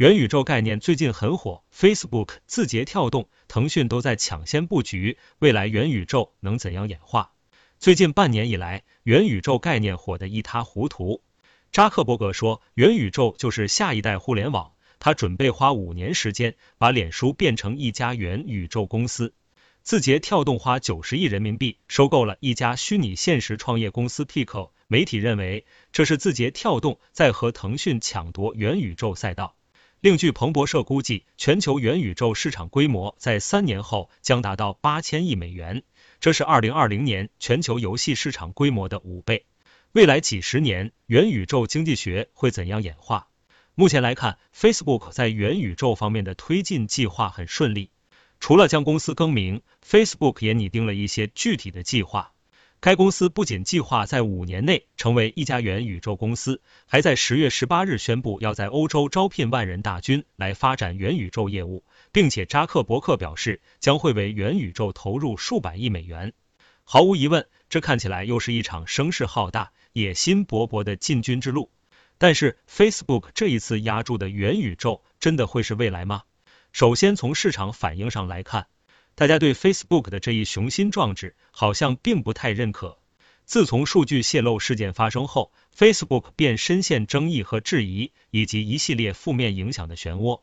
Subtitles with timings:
[0.00, 7.32] 元宇宙概念最近很火，Facebook、字节跳动、腾讯都在抢先布局，未来元宇宙能怎样演化？
[7.78, 11.20] 最近半年以来，元宇宙概念火得一塌糊涂。
[11.70, 19.34] 扎克伯格说，元宇宙就是下一代互联网，他准备花五年时间把脸书变成一家元宇宙公司。
[19.82, 29.56] 字节跳动花九十亿人民币收购了一家虚拟现实创业公司 Pico，媒体认为这是字节跳动在和腾讯抢夺元宇宙赛道。
[30.02, 35.82] 另据彭博社估计，全球元宇宙市场规模在三年后将达到八千亿美元，
[36.20, 39.44] 这是二零二零年全球游戏市场规模的五倍。
[39.92, 43.28] 未来几十年，元宇宙经济学会怎样演化？
[43.74, 47.90] 目前来看，Facebook 在元宇宙方面的推进计划很顺利，
[48.38, 52.32] 除了将公司更名，Facebook 也拟定了一些具体的计划。
[52.82, 66.32] 该公司不仅计划在五年内成为一家元宇宙公司，还在十月十八日宣布要在欧洲招聘万人大军来发展元宇宙业务，并且扎克伯克表示将会为元宇宙投入数百亿美元。
[66.82, 71.70] 毫无疑问，这看起来又是一场声势浩大、野心勃勃的进军之路。
[72.16, 76.22] 但是，Facebook 这一次压住的元宇宙真的会是未来吗？
[76.72, 78.68] 首先从市场反应上来看。
[79.20, 82.96] 大家对 Facebook 的这一雄心壮志好像并不太认可。
[83.44, 90.40] 自从数据泄露事件发生后，Facebook 便深陷争议和质疑，以及一系列负面影响的漩涡。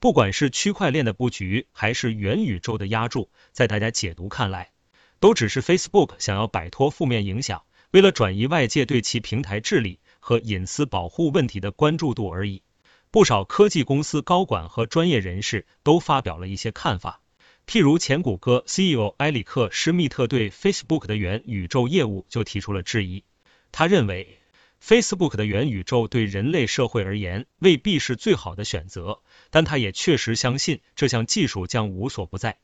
[0.00, 4.72] 不管是区块链的布局，还是元宇宙的压注，在大家解读看来，
[5.20, 12.64] 都只是 Facebook 想要摆脱负面影响，为了转移外界对其平台治理和隐私保护问题的关注度而已。
[13.12, 17.20] 不少科技公司高管和专业人士都发表了一些看法。
[17.66, 23.24] 譬如前谷歌 CEO 埃里克施密特对 Facebook 的元宇宙业务就提出了质疑。
[23.72, 24.38] 他认为
[24.80, 32.58] Facebook 的元宇宙对人类社会而言未必是最好的选择，但他也确实相信这项技术将无所不在。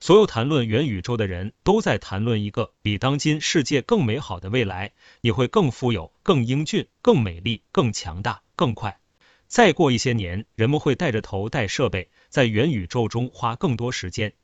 [0.00, 8.98] 所有谈论元宇宙的人都在谈论一个比当今世界更美好的未来，你会更富有、更英俊、更美丽、更强大、更快。
[9.46, 14.34] 再过一些年，人们会带着头戴设备，在元宇宙中花更多时间。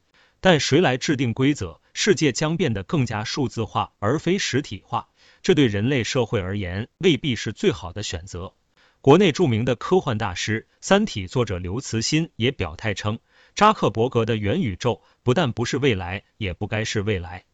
[0.45, 1.81] 但谁来制定规则？
[1.95, 5.09] 世界将变得更加数字化而非实体化，
[5.41, 8.53] 这对人类社会而言未必是最好的选择。
[9.01, 13.21] 国内著名的科幻大师、三体作者刘慈欣也表态称，
[13.55, 17.47] 扎克伯格的元宇宙不但不是未来，也不该是未来。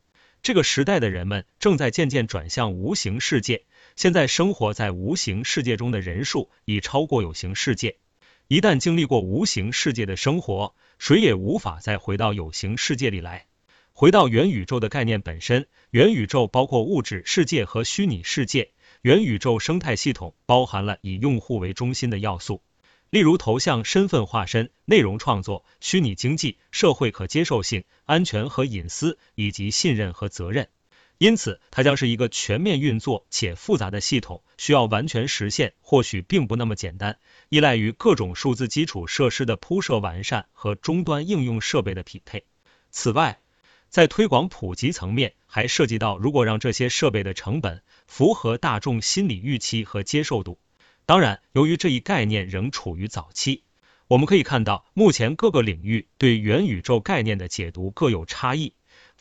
[0.42, 7.98] 这个时代的人们正在渐渐转向无形世界，现在生活在无形世界中的人数已超过有形世界。
[8.50, 13.46] 一旦经历过无形世界的生活，谁也无法再回到有形世界里来。
[13.92, 18.72] 回到元宇宙的概念本身，元宇宙包括物质世界和虚拟世界。
[19.02, 22.60] 元宇宙生态系统包含了以用户为中心的要素，
[23.08, 30.66] 例如头像、身份化身、内容创作、虚拟经济、社会可接受性、安全和隐私，以及信任和责任。
[31.20, 37.18] 因此，它将是一个全面运作且复杂的系统，需要完全实现，或许并不那么简单，
[37.50, 42.46] 依赖于各种数字基础设施的铺设完善和终端应用设备的匹配。
[42.90, 43.38] 此外，
[43.90, 50.58] 在推广普及层面，还涉及到如果让这些设备的成本符合大众心理预期和接受度。
[51.04, 53.64] 当然，由于这一概念仍处于早期，
[54.08, 58.72] 我们可以看到，目前各个领域对元宇宙概念的解读各有差异。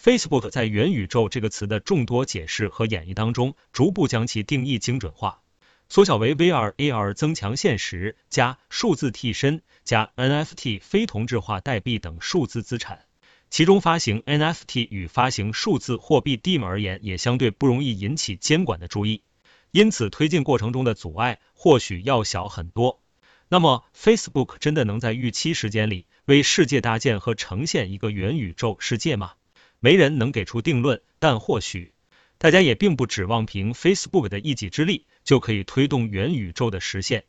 [0.01, 5.41] Facebook 在元宇宙这个词的众多解释和演绎当中，逐步将其定义精准化，
[5.89, 13.01] 缩小为 VR、AR 增强现实加数字替身加 NFT 非同质化代币等数字资产。
[13.49, 19.23] 其中发行 NFT 与发行数字货币 DeM 而言，也相对不容易引起监管的注意，
[19.71, 23.01] 因此推进过程中的阻碍或许要小很多。
[23.49, 29.33] 那么，Facebook 真的能在预期时间里为世界搭建和呈现一个元宇宙世界吗？
[29.79, 31.93] 没人能给出定论，但或许
[32.37, 37.25] 大家也并不指望凭 Facebook 的一己之力就可以推动元宇宙的实现。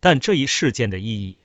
[0.00, 1.38] 但这一事件的意义，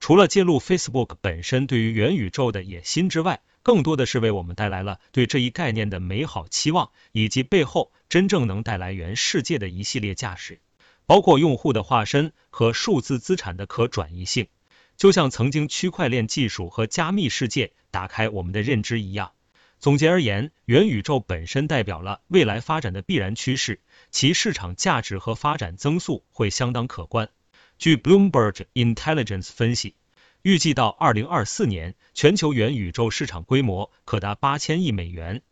[0.00, 10.60] 除了揭露 Facebook 本身对于元宇宙的野心之外，更多的是为我们带来了对这一概念的美好期望，以及背后真正能带来元世界的一系列价值，
[11.04, 14.46] 包括用户的化身和数字资产的可转移性，
[14.96, 19.32] 就像曾经区块链技术和加密世界打开我们的认知一样。
[19.86, 23.78] 总结而言，元宇宙本身代表了未来发展的必然趋势，
[24.10, 27.28] 其市场价值和发展增速会相当可观。
[27.78, 29.94] 据 Bloomberg Intelligence 分析，
[30.42, 35.42] 预计到二零二四年，全球元宇宙市场规模可达八千亿美元。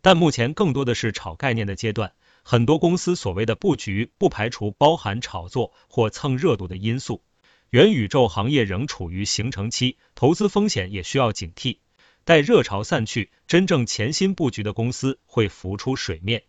[0.00, 7.22] 但目前更多的是炒概念的阶段，很多公司所谓的布局不排除包含炒作或蹭热度的因素。
[7.68, 11.76] 元宇宙行业仍处于形成期，投资风险也需要警惕。
[12.24, 16.44] 待热潮散去，真正潜心布局的公司会浮出水面。